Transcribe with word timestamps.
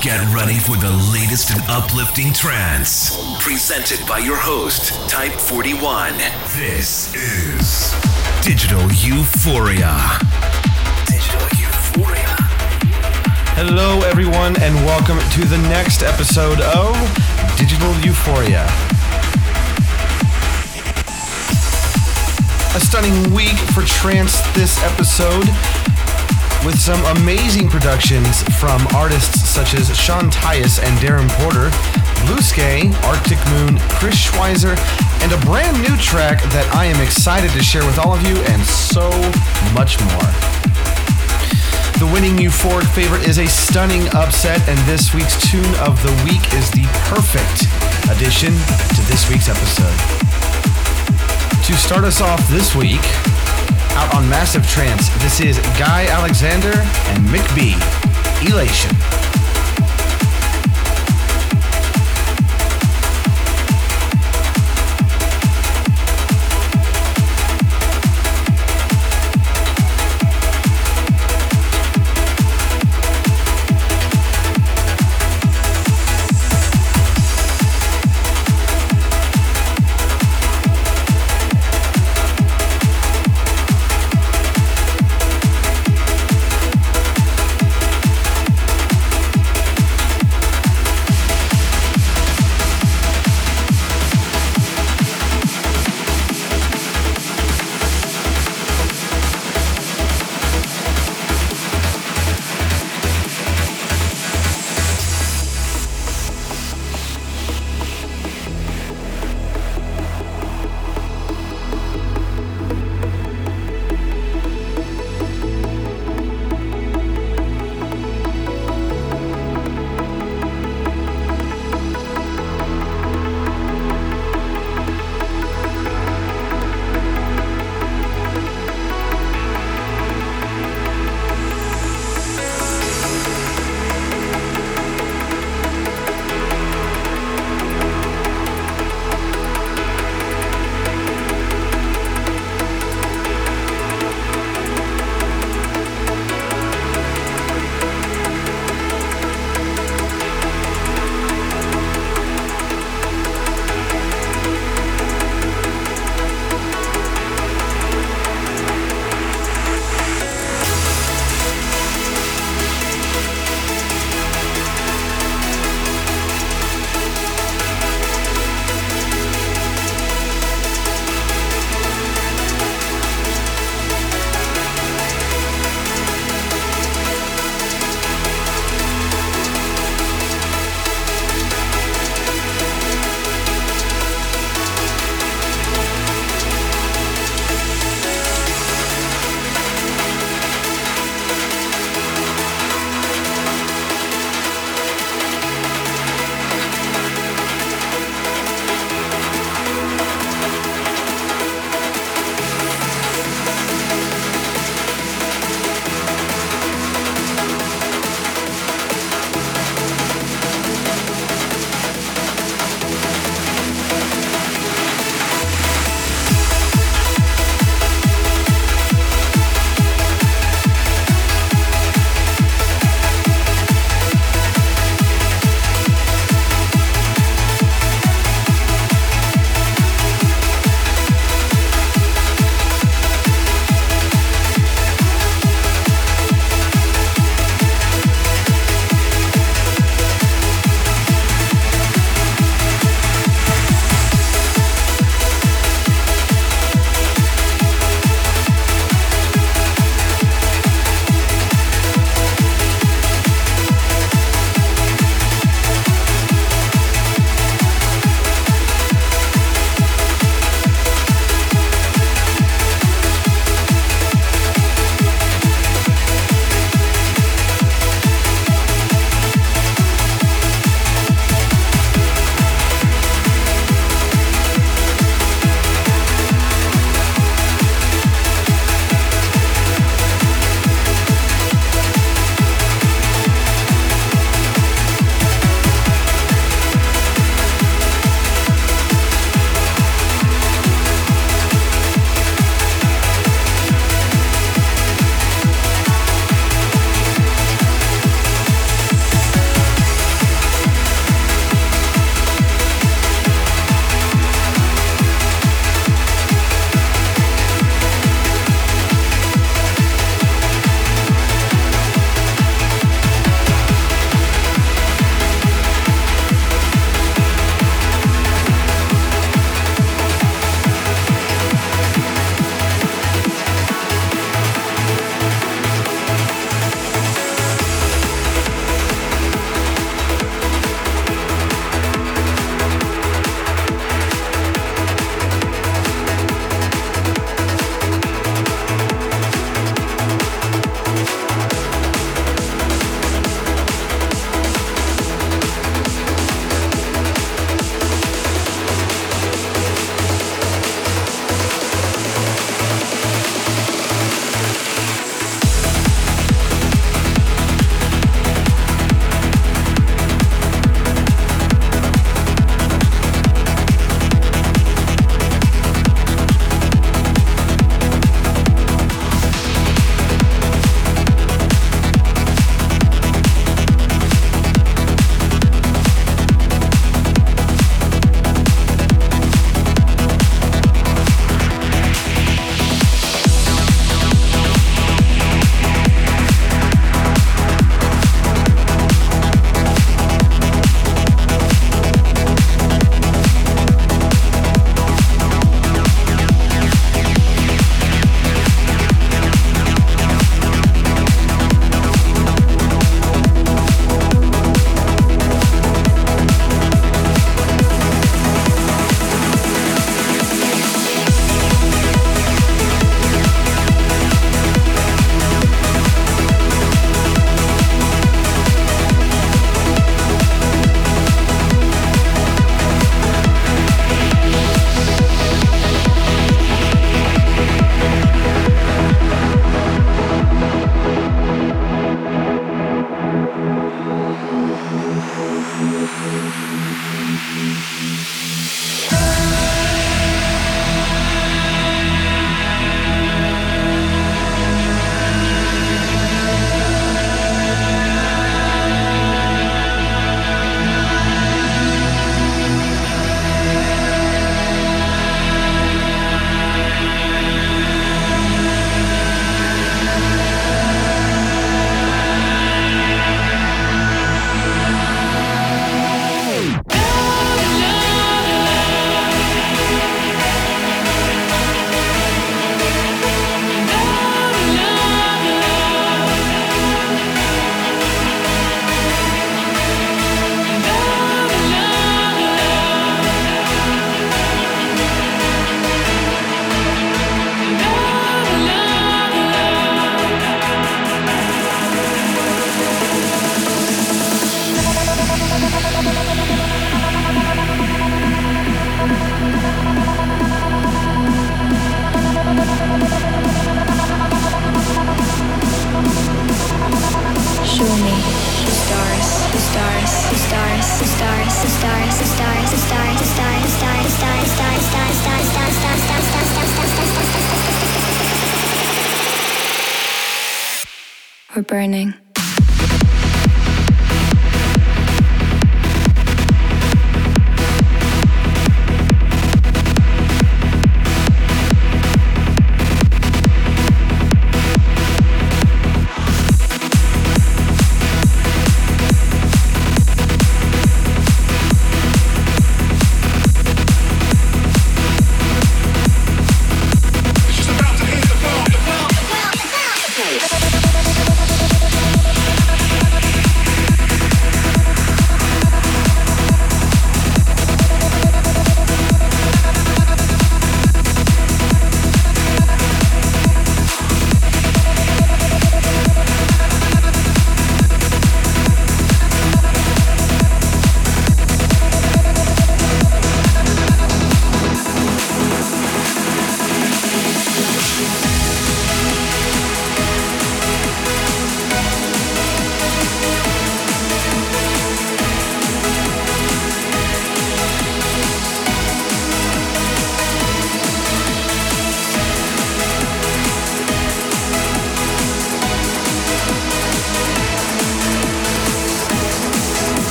Get 0.00 0.32
ready 0.32 0.60
for 0.60 0.76
the 0.76 0.92
latest 1.12 1.50
and 1.50 1.60
uplifting 1.66 2.32
trance. 2.32 3.18
Presented 3.42 3.98
by 4.06 4.18
your 4.18 4.36
host, 4.36 4.92
Type 5.10 5.32
41. 5.32 6.16
This 6.54 7.12
is 7.16 7.92
Digital 8.40 8.80
Euphoria. 8.92 9.98
Digital 11.04 11.42
Euphoria. 11.58 12.36
Hello, 13.58 14.00
everyone, 14.02 14.54
and 14.62 14.72
welcome 14.86 15.18
to 15.18 15.44
the 15.44 15.58
next 15.68 16.04
episode 16.04 16.60
of 16.60 16.94
Digital 17.58 17.92
Euphoria. 17.98 18.62
A 22.76 22.80
stunning 22.80 23.34
week 23.34 23.58
for 23.74 23.82
trance 23.82 24.40
this 24.54 24.80
episode 24.84 25.48
with 26.68 26.78
some 26.78 27.02
amazing 27.16 27.66
productions 27.66 28.42
from 28.60 28.86
artists 28.88 29.48
such 29.48 29.72
as 29.72 29.88
Sean 29.96 30.28
Tyas 30.30 30.78
and 30.84 30.92
Darren 30.98 31.26
Porter, 31.40 31.70
Bluskay, 32.28 32.92
Arctic 33.08 33.40
Moon, 33.48 33.80
Chris 33.96 34.28
Schweizer, 34.28 34.76
and 35.24 35.32
a 35.32 35.40
brand 35.46 35.80
new 35.80 35.96
track 35.96 36.42
that 36.52 36.68
I 36.76 36.84
am 36.84 37.00
excited 37.00 37.50
to 37.52 37.62
share 37.62 37.86
with 37.86 37.98
all 37.98 38.12
of 38.12 38.20
you, 38.20 38.36
and 38.52 38.60
so 38.60 39.08
much 39.72 39.96
more. 40.12 40.28
The 41.96 42.10
winning 42.12 42.36
Euphoric 42.36 42.92
favorite 42.92 43.26
is 43.26 43.38
a 43.38 43.48
stunning 43.48 44.04
upset, 44.12 44.60
and 44.68 44.76
this 44.84 45.14
week's 45.14 45.40
tune 45.48 45.72
of 45.80 45.96
the 46.04 46.12
week 46.20 46.52
is 46.52 46.68
the 46.68 46.84
perfect 47.08 47.64
addition 48.12 48.52
to 48.92 49.00
this 49.08 49.24
week's 49.32 49.48
episode. 49.48 49.96
To 51.64 51.72
start 51.80 52.04
us 52.04 52.20
off 52.20 52.46
this 52.52 52.76
week, 52.76 53.00
out 53.92 54.14
on 54.14 54.28
Massive 54.28 54.66
Trance, 54.68 55.08
this 55.22 55.40
is 55.40 55.58
Guy 55.78 56.06
Alexander 56.06 56.72
and 56.72 57.24
Mick 57.26 57.46
B. 57.54 57.74
Elation. 58.48 59.27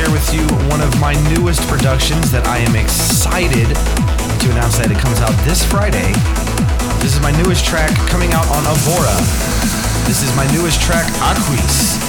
Share 0.00 0.12
with 0.16 0.32
you 0.32 0.48
one 0.72 0.80
of 0.80 0.88
my 0.96 1.12
newest 1.28 1.60
productions 1.68 2.32
that 2.32 2.48
I 2.48 2.56
am 2.64 2.72
excited 2.72 3.68
to 3.68 4.46
announce 4.48 4.80
that 4.80 4.88
it 4.88 4.96
comes 4.96 5.20
out 5.20 5.36
this 5.44 5.60
Friday. 5.60 6.16
This 7.04 7.12
is 7.12 7.20
my 7.20 7.28
newest 7.36 7.68
track 7.68 7.92
coming 8.08 8.32
out 8.32 8.48
on 8.48 8.64
Avora. 8.64 9.12
This 10.08 10.24
is 10.24 10.32
my 10.40 10.48
newest 10.56 10.80
track, 10.80 11.04
Aquis. 11.20 12.00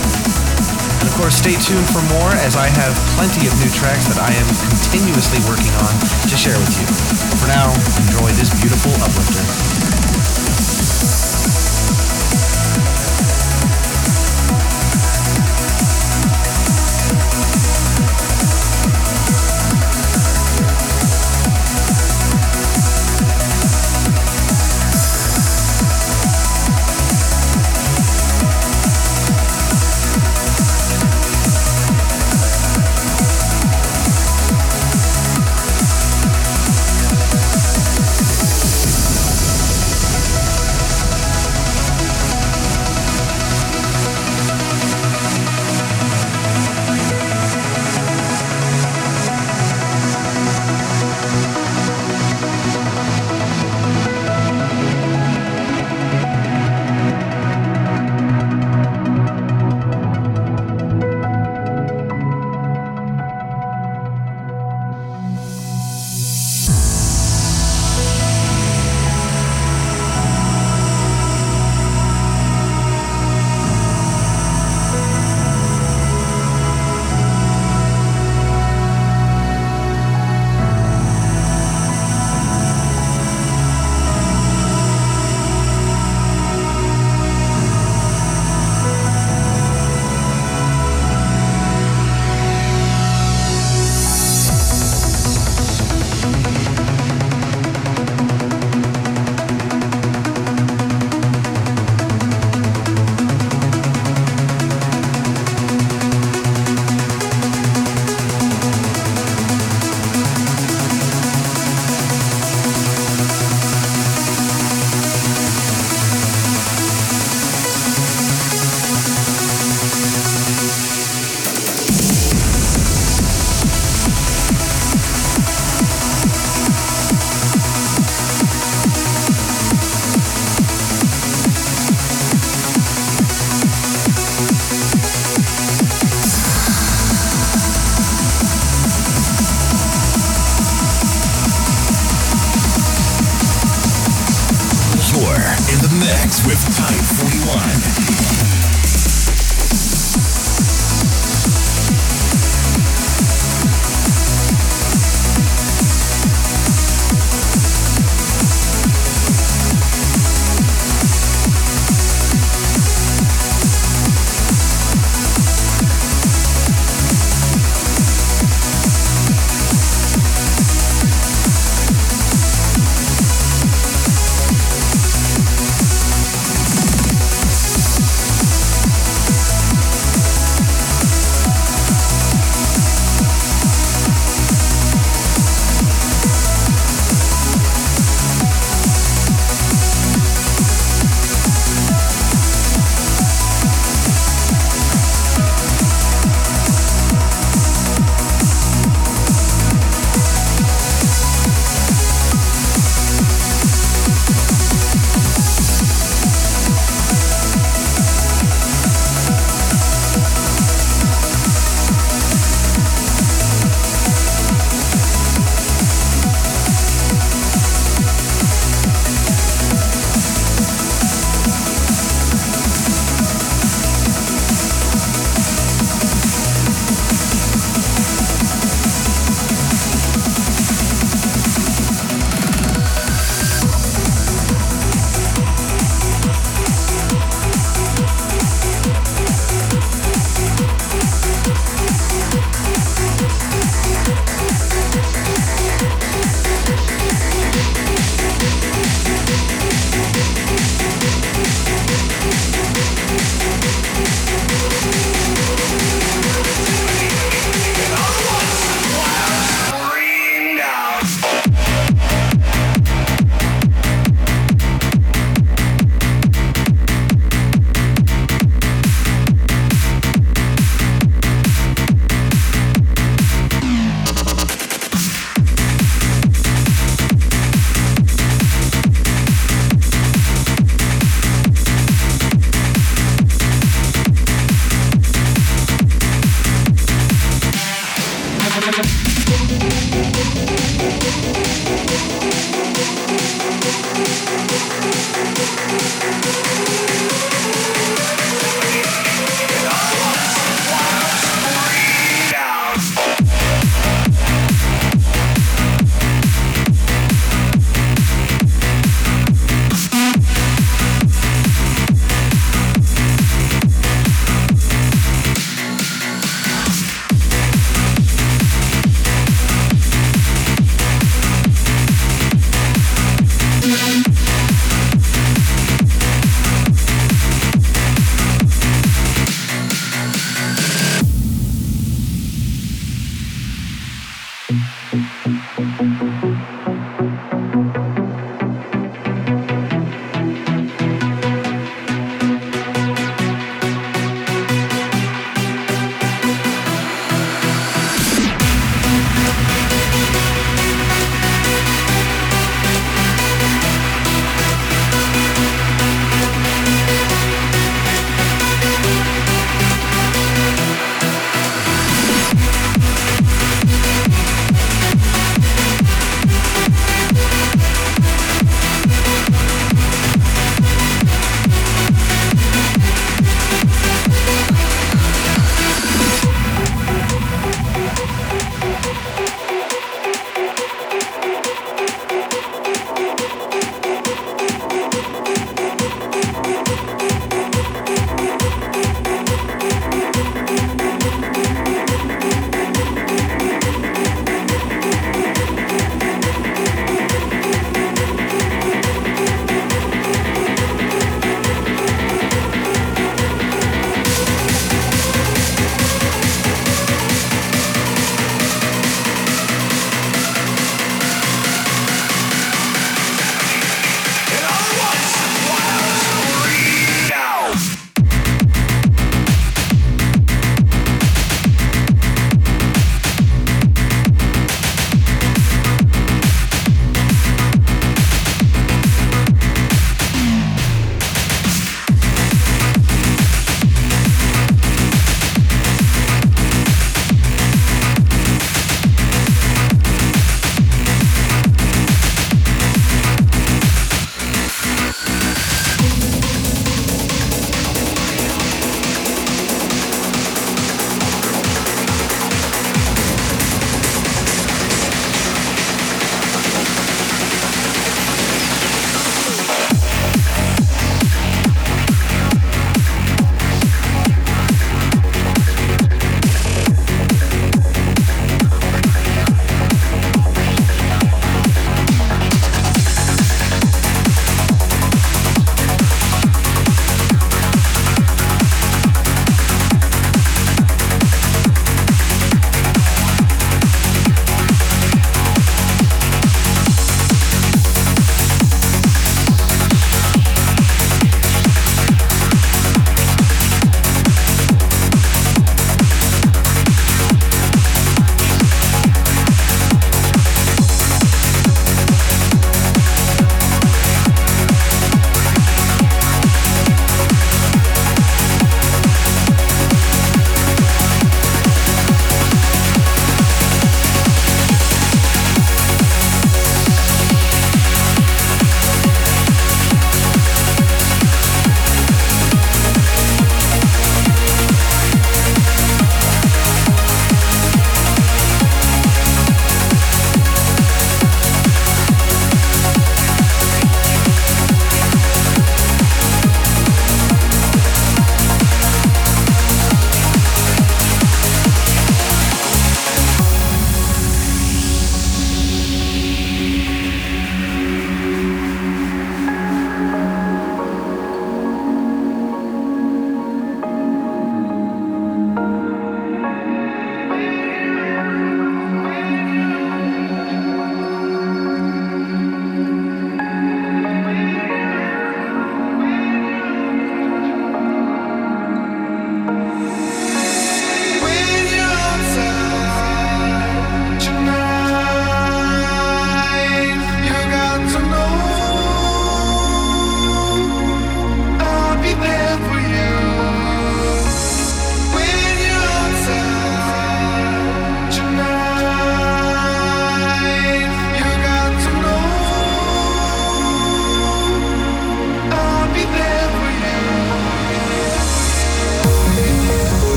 And 1.03 1.05
of 1.11 1.13
course, 1.19 1.35
stay 1.35 1.59
tuned 1.59 1.87
for 1.91 1.99
more 2.15 2.31
as 2.47 2.55
I 2.55 2.71
have 2.71 2.95
plenty 3.19 3.51
of 3.51 3.53
new 3.59 3.71
tracks 3.75 4.07
that 4.07 4.23
I 4.23 4.31
am 4.39 4.47
continuously 4.71 5.43
working 5.43 5.75
on 5.83 5.91
to 6.31 6.35
share 6.39 6.55
with 6.55 6.71
you. 6.79 6.87
For 7.43 7.51
now, 7.51 7.75
enjoy 8.07 8.31
this 8.39 8.55
beautiful 8.55 8.95
uplifter. 9.03 9.70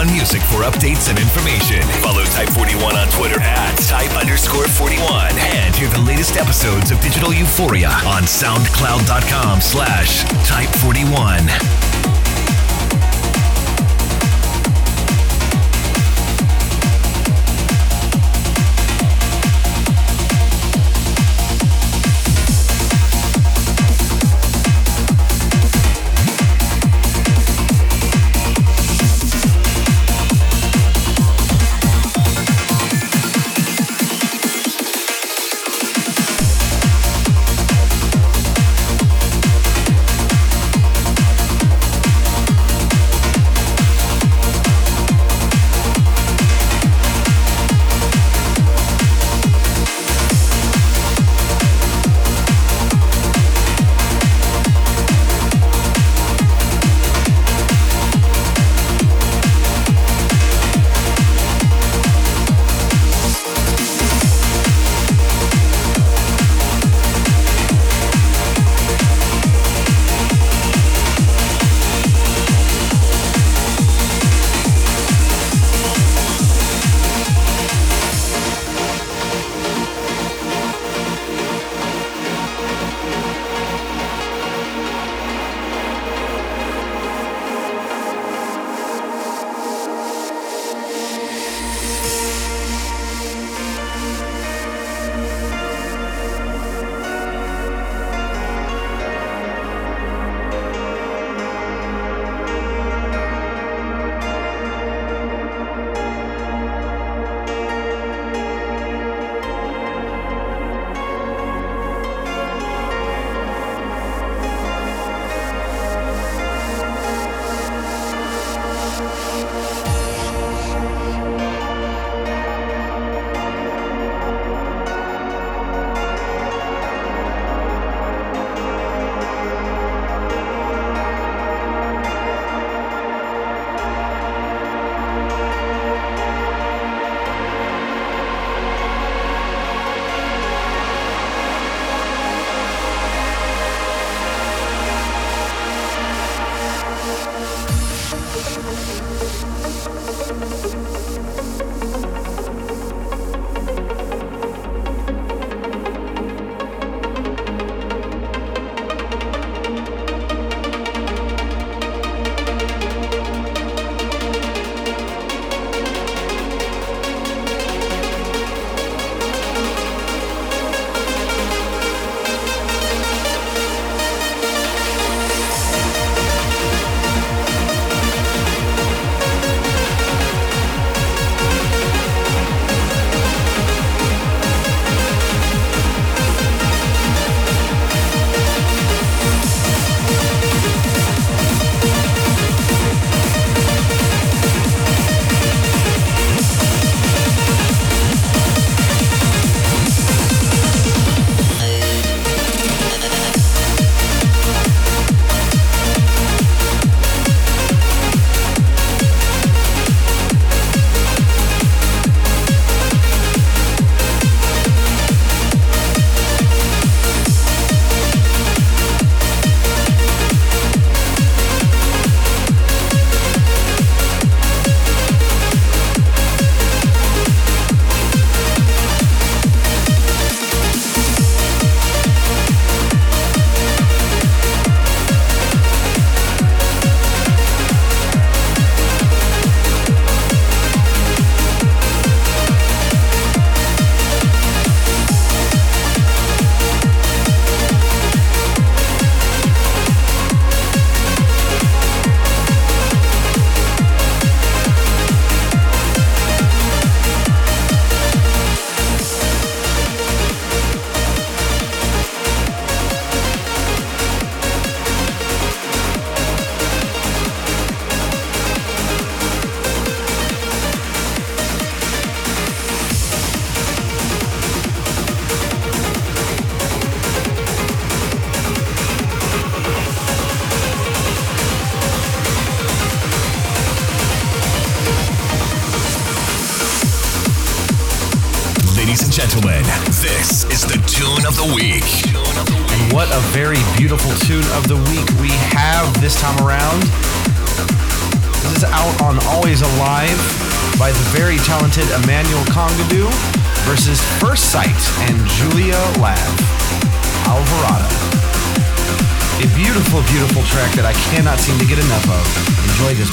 One 0.00 0.10
Music 0.14 0.40
for 0.44 0.64
updates 0.64 1.09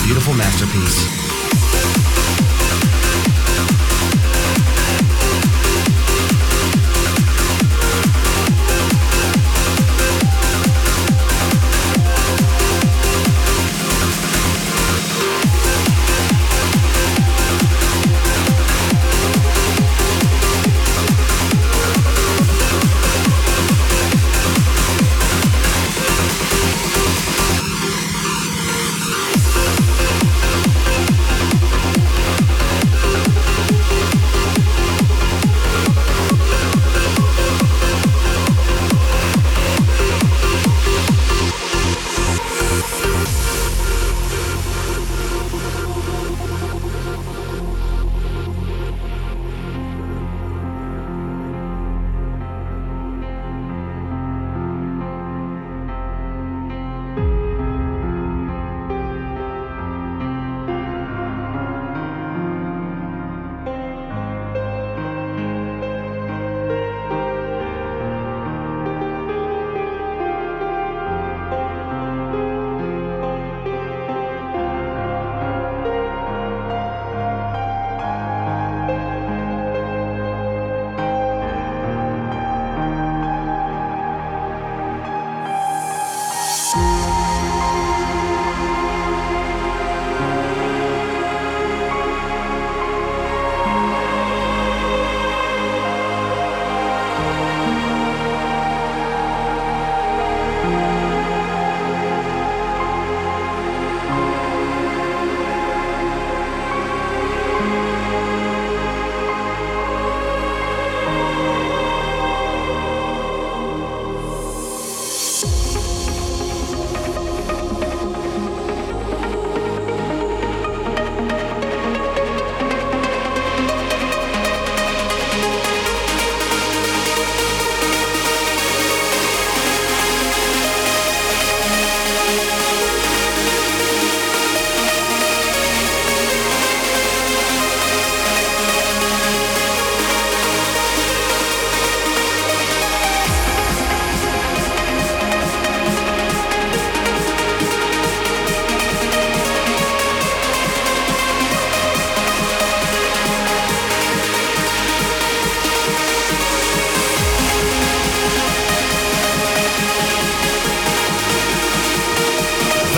beautiful 0.07 0.33
masterpiece. 0.35 1.26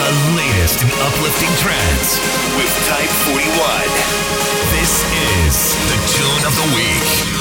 the 0.09 0.35
latest 0.35 0.81
in 0.81 0.89
uplifting 1.05 1.53
trance 1.57 2.17
with 2.57 2.71
Type 2.87 3.09
41. 3.29 3.45
This 4.73 5.05
is 5.13 5.75
the 5.85 5.97
tune 6.17 6.47
of 6.47 6.55
the 6.55 6.75
week. 6.75 7.38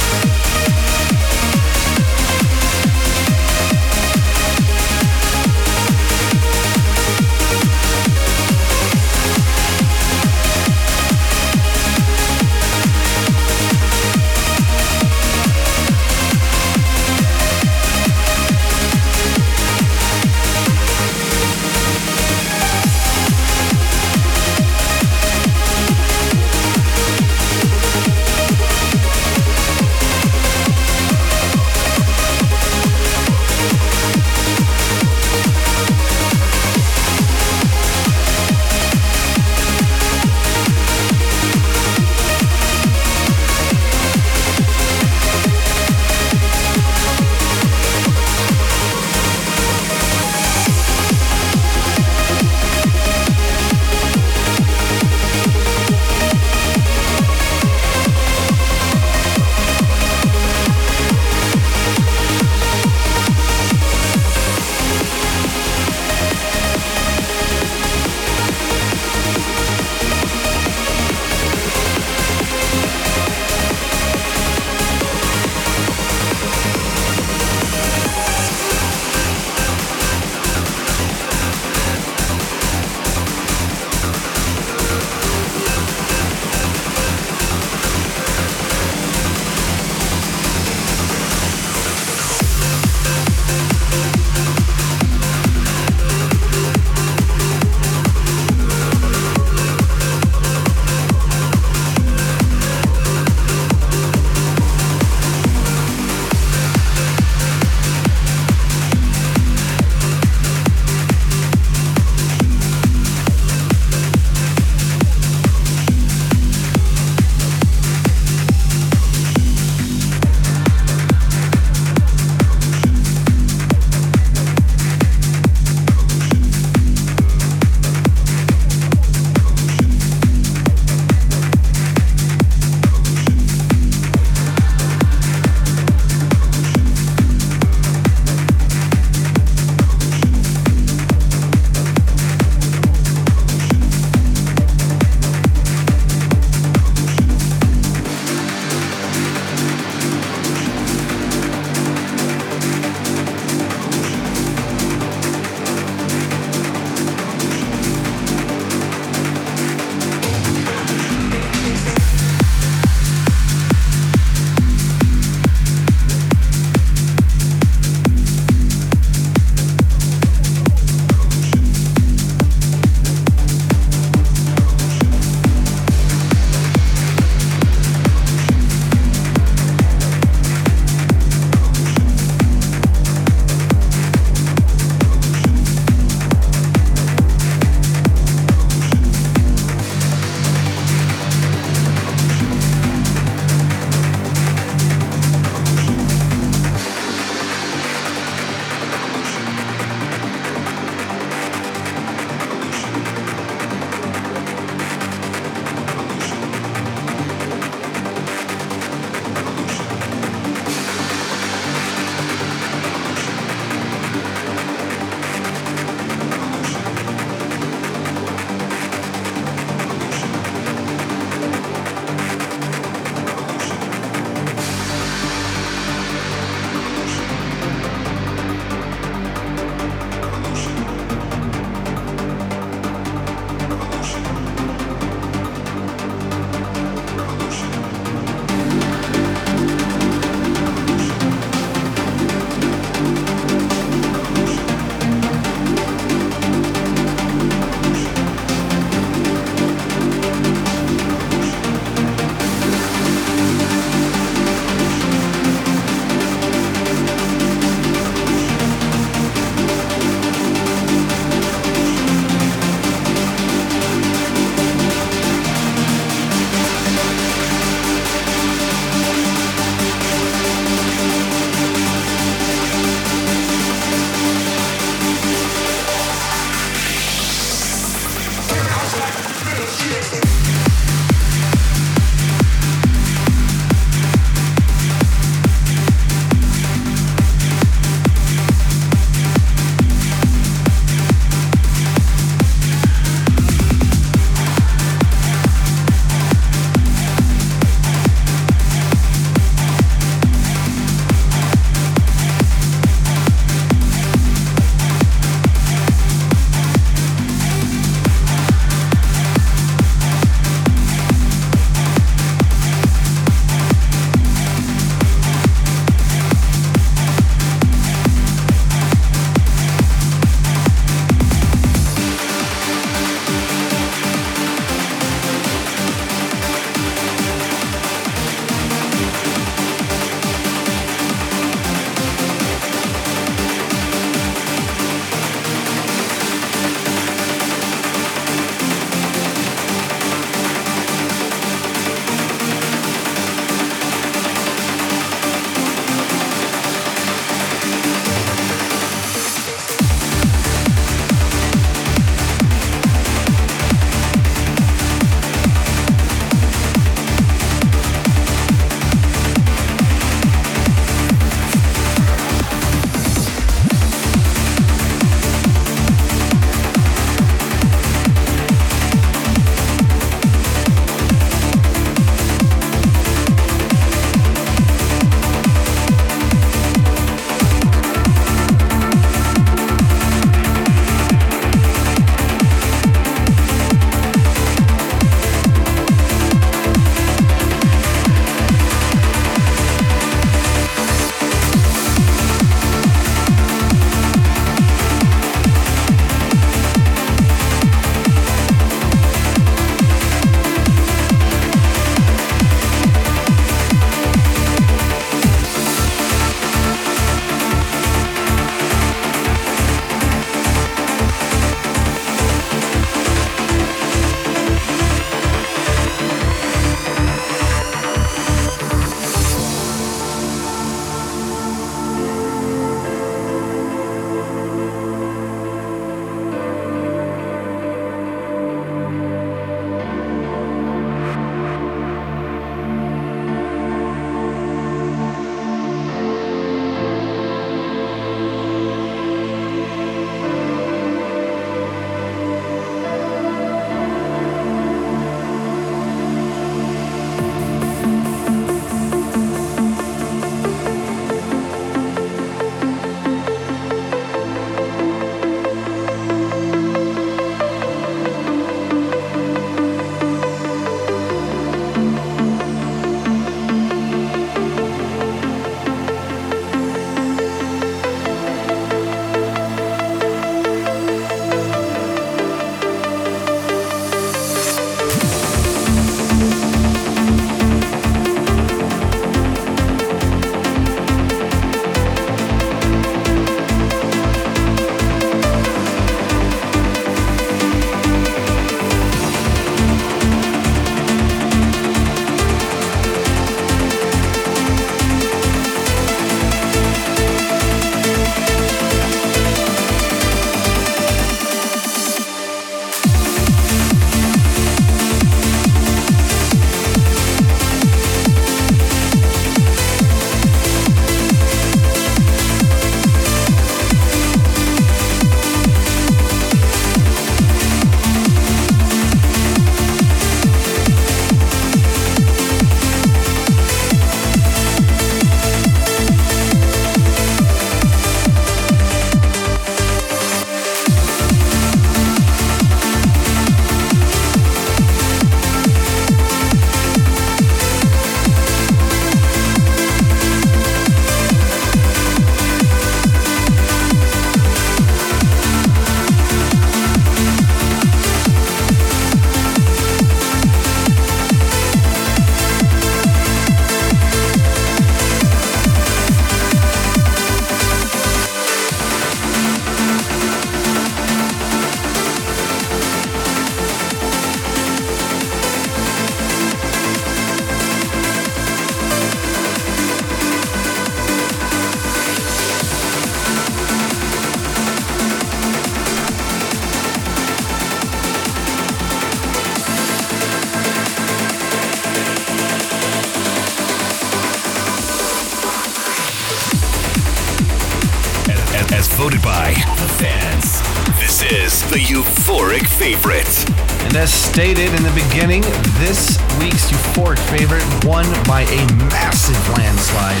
Euphoric 592.60 592.80
favorite. 592.80 593.30
And 593.64 593.76
as 593.76 593.92
stated 593.92 594.52
in 594.54 594.62
the 594.62 594.72
beginning, 594.88 595.22
this 595.58 595.98
week's 596.18 596.50
euphoric 596.50 596.98
favorite 597.10 597.44
won 597.64 597.84
by 598.04 598.22
a 598.22 598.46
massive 598.70 599.20
landslide. 599.36 600.00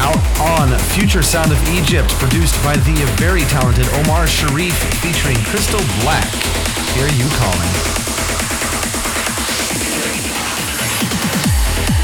Out 0.00 0.20
on 0.40 0.78
Future 0.94 1.22
Sound 1.22 1.52
of 1.52 1.68
Egypt, 1.68 2.10
produced 2.18 2.62
by 2.62 2.76
the 2.76 2.94
very 3.18 3.42
talented 3.42 3.86
Omar 4.04 4.26
Sharif 4.26 4.74
featuring 5.02 5.36
Crystal 5.44 5.80
Black. 6.02 6.30
Hear 6.94 7.08
you 7.08 7.28
calling. 7.36 7.70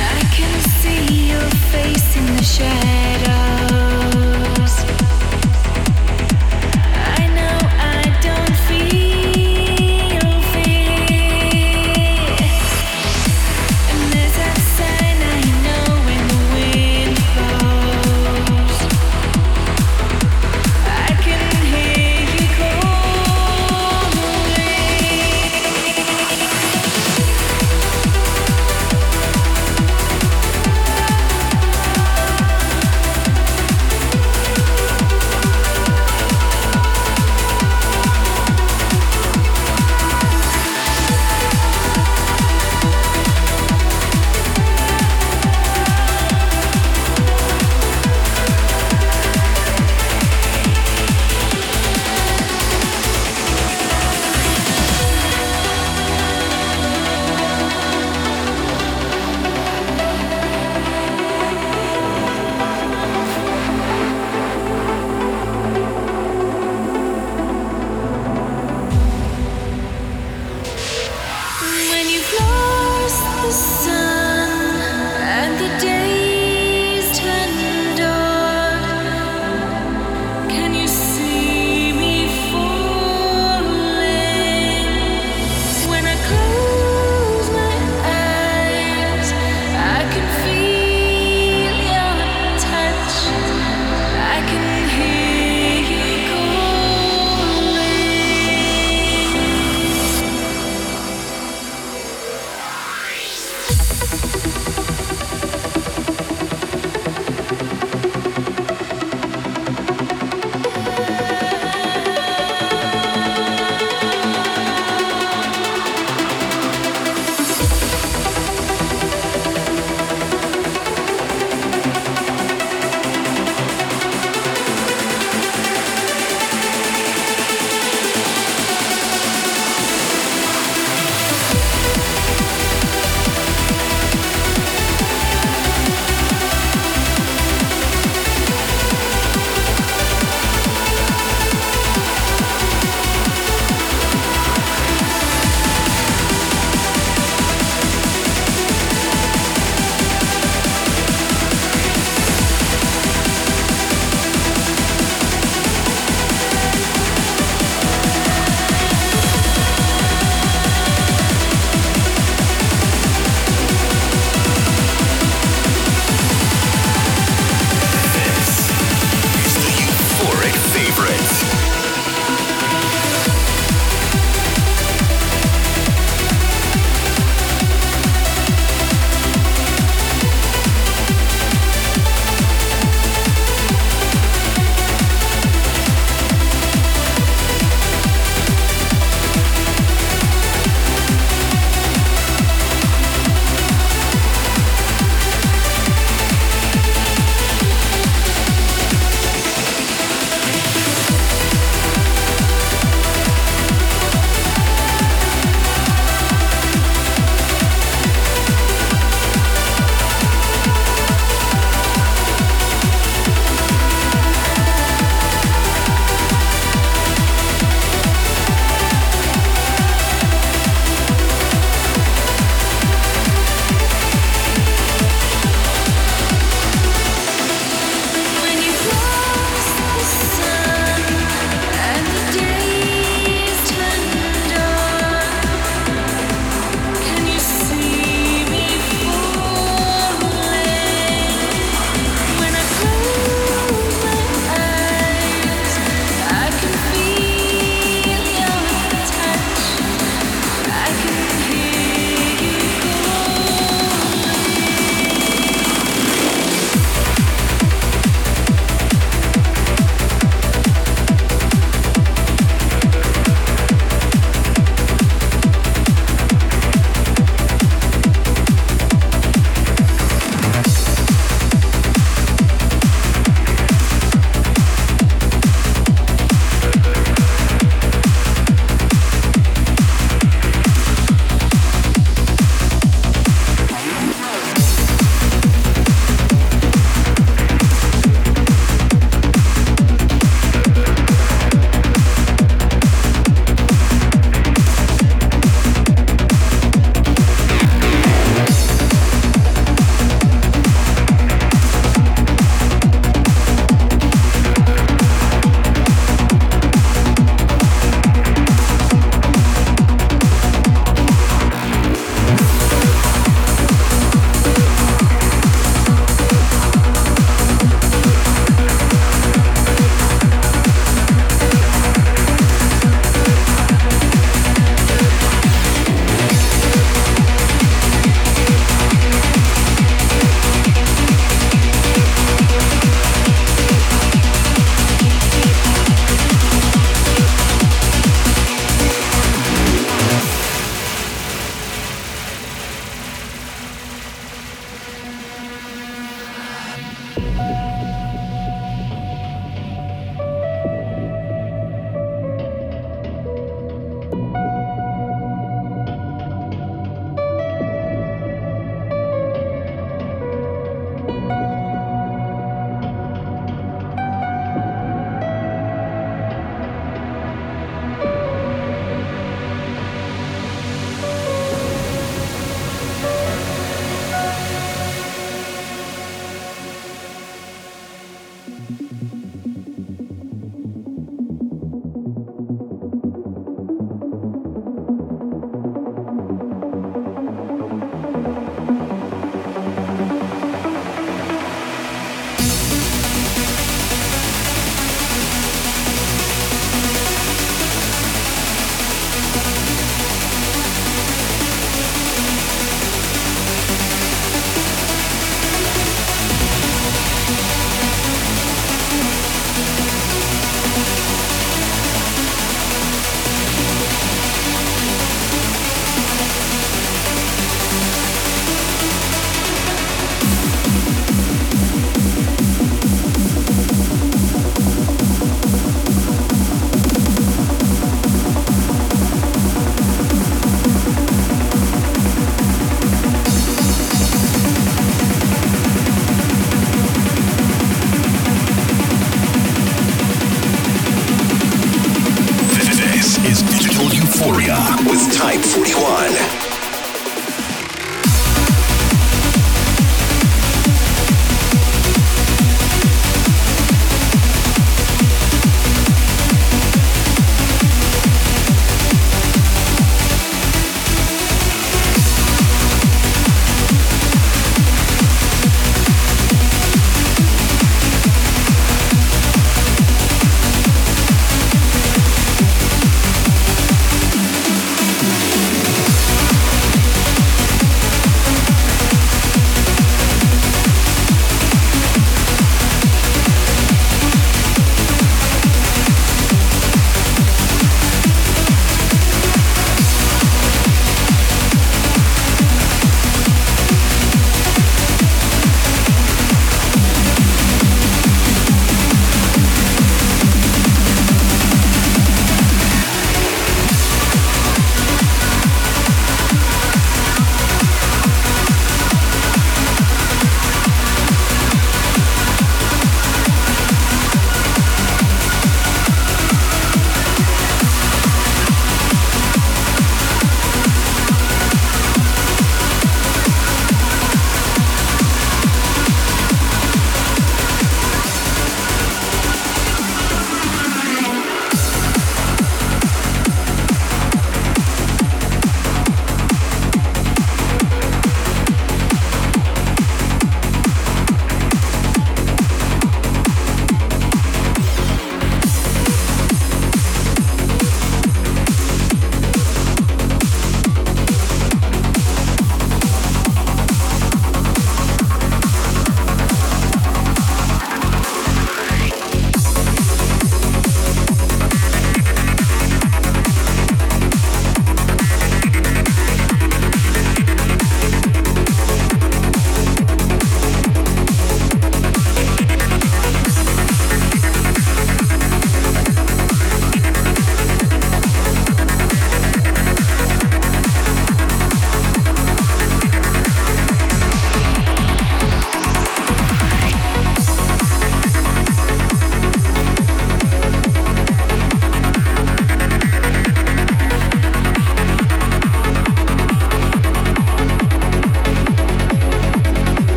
I 0.00 0.22
can 0.32 0.60
see 0.80 1.30
your 1.30 1.50
face 1.70 2.16
in 2.16 2.36
the 2.36 2.42
shadows. 2.42 3.49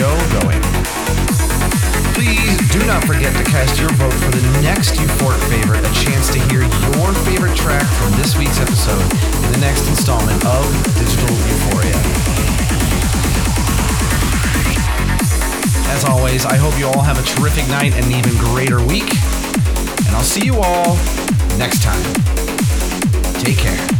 Show 0.00 0.16
going. 0.40 0.62
Please 2.16 2.56
do 2.72 2.80
not 2.86 3.04
forget 3.04 3.36
to 3.36 3.44
cast 3.44 3.78
your 3.78 3.90
vote 4.00 4.14
for 4.14 4.30
the 4.30 4.40
next 4.62 4.94
Euphoric 4.94 5.42
favorite, 5.50 5.84
a 5.84 5.92
chance 5.92 6.32
to 6.32 6.40
hear 6.48 6.62
your 6.62 7.12
favorite 7.28 7.54
track 7.54 7.84
from 8.00 8.10
this 8.16 8.34
week's 8.34 8.58
episode 8.60 9.02
in 9.44 9.52
the 9.52 9.58
next 9.60 9.88
installment 9.88 10.42
of 10.46 10.64
Digital 10.96 11.28
Euphoria. 11.28 12.00
As 15.92 16.06
always, 16.06 16.46
I 16.46 16.56
hope 16.56 16.78
you 16.78 16.86
all 16.86 17.02
have 17.02 17.18
a 17.18 17.26
terrific 17.36 17.68
night 17.68 17.92
and 17.92 18.06
an 18.06 18.12
even 18.12 18.32
greater 18.38 18.80
week. 18.80 19.12
And 20.06 20.16
I'll 20.16 20.24
see 20.24 20.46
you 20.46 20.56
all 20.62 20.96
next 21.58 21.82
time. 21.82 22.00
Take 23.44 23.58
care. 23.58 23.99